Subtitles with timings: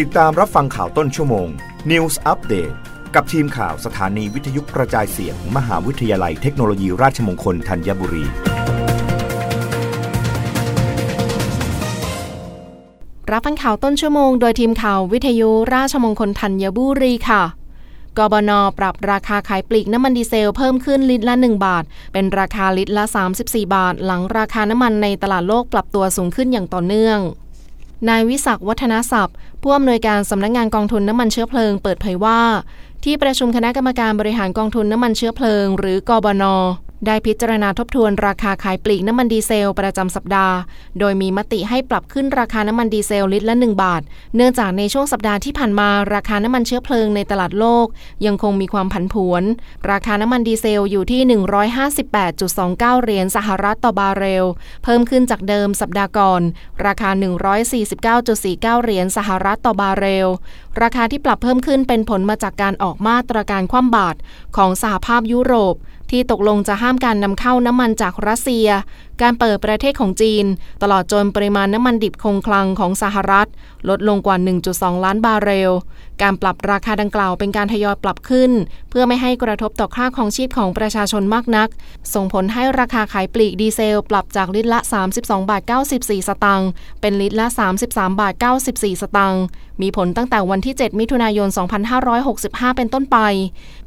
[0.00, 1.48] ติดตามรับฟังข่าวต้นชั่วโมง
[1.90, 2.74] News Update
[3.14, 8.24] กับทีมข่าวสถานีวิทยุกระจายเสียงมมหาวิทยาลัยเทคโนโลยีราชมงคลธัญบุรี
[13.32, 17.42] รับฟังข่าวต้นชั่วโมงโดยทีมข่าววิทยุราชมงคลธัญบุรีค่ะ
[18.18, 23.04] กบนปรับราคาขายปลีกน้ำมันดีเซลเพิ่มขึ้นลิตรละ 1 บาท เป็นราคาลิตรละ
[23.40, 27.20] 34 บาท หลังราคาน้ำมันในตลาดโลกปรับตัวสูงขึ้นอย่างต่อเนื่อง
[28.08, 32.40] นายวิศักวัฒนศัพท์ ผู้อำนวยการสำนักงานกองทุนน้ำมันเชื้อเพลิงเปิดเผยว่า
[33.04, 36.44] ที่ประชุมคณะกรรมการบริหารกองทุนน้ำมันเชื้อเพลิง หรือกบน
[37.06, 40.56] ได้พิจารณาทบทวนราคาขายปลีกน้ำมันดีเซลประจำสัปดาห์
[40.98, 44.02] โดยมีมติให้ปรับขึ้นราคาน้ำมันดีเซลลิตรละ 1 บาท
[44.36, 47.86] เนื่องจากในช่วงสัปดาห์ที่ผ่านมาราคาน้ำมันเชื้อเพลิงในตลาดโลก
[48.26, 49.42] ยังคงมีความผันผวน
[49.90, 51.20] ราคาน้ำมันดีเซลอยู่ที่
[52.12, 54.46] 158.29 เหรียญสหรัฐต่อบาร์เรล
[54.84, 56.42] เพิ่มขึ้นจากเดิมสัปดาห์ก่อน
[56.86, 57.10] ราคา
[57.96, 60.28] 149.49 เหรียญสหรัฐต่อบาร์เรล
[60.82, 64.18] ราคาที่ปรับเพิ่มขึ้นเป็นผลมาจากการออกมาตรการคว่ำบาตร
[64.56, 65.76] ของสหภาพยุโรป
[66.10, 68.68] ที่ตกลงจะห้ามการนำเข้าน้ำมันจากรัสเซีย
[69.22, 70.44] การเปิดประเทศของจีน
[70.82, 73.48] ตลอดจนปริมาณน้ำมันดิบคงคลังของสหรัฐ
[73.88, 74.36] ลดลงกว่า
[74.70, 75.72] 1.2 ล้านบาร์เรล
[76.22, 78.50] การปรับราคาดังกล่าวเป็นการทยอยปรับขึ้น
[78.90, 81.68] เพื่อไม่ให้กระทบต่อค่าครองชีพของประชาชนมากนัก
[82.14, 84.78] ส่งผลให้ราคาขายปลีกดีเซล ปรับจากลิตรละ
[85.14, 85.62] 32บาท
[85.96, 86.68] 94 สตางค์
[87.00, 87.46] เป็นลิตรละ
[87.84, 88.34] 33บาท
[88.68, 89.42] 94 สตางค์
[89.82, 91.48] มีผลตั้งแต่วันที่ 7 มิถุนายน
[92.12, 93.18] 2565 เป็นต้นไป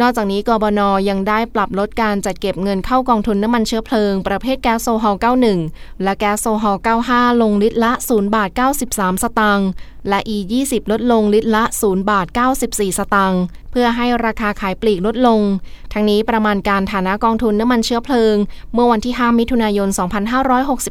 [0.00, 5.16] นอกจากนี้กบนยังได้ปรับลดการจัดเก็บเงินเข้ากองทุนน้ำมันเชื้อเพลิง ประเภทแก๊สโซฮอล
[5.60, 6.76] 91 และแก๊สโซฮอล
[7.08, 8.50] 95 ลงลิตรละ 0 บาท
[8.86, 9.68] 93 สตางค์
[10.08, 12.26] และ E20 ลดลงลิตรละ 0 บาท
[12.62, 15.40] 94 สตางค์ เพื่อให้ราคาขายปลีกลดลง
[15.92, 18.36] ทั้งนี้ประมาณการฐานะกองทุนน้ำมันเชื้อเพลิง
[18.72, 19.88] เมื่อวันที่ 5 มิถุนายน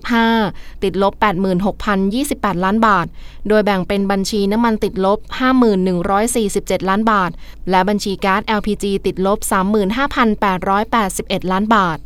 [0.09, 1.13] 2565 ติดลบ
[1.89, 3.07] 86,028 ล้านบาท
[3.47, 5.19] โดยแบ่งเป็นบัญชีน้ำมันติดลบ
[6.03, 7.31] 51,147 ล้านบาท
[7.69, 9.39] และบัญชีก๊าซ LPG ติดลบ
[10.65, 11.97] 35,881 ล้านบาท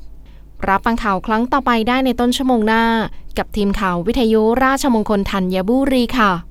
[0.67, 2.83] รับฟังข่าวครั้งต่อไปได้ในต้นชั่วโมงหน้า
[3.37, 6.50] กับทีมข่าววิทยุราชมงคลธัญบุรีค่ะ